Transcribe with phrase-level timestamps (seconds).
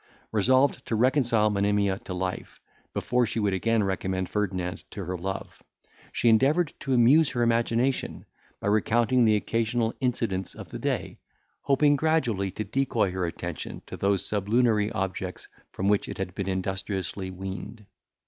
[0.31, 2.59] Resolved to reconcile Monimia to life,
[2.91, 5.61] before she would again recommend Ferdinand to her love,
[6.11, 8.25] she endeavoured to amuse her imagination,
[8.59, 11.19] by recounting the occasional incidents of the day,
[11.61, 16.49] hoping gradually to decoy her attention to those sublunary objects from which it had been
[16.49, 17.85] industriously weaned.